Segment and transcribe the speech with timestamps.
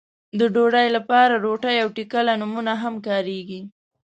[0.39, 3.61] د ډوډۍ لپاره روټۍ او ټکله نومونه هم کاريږي.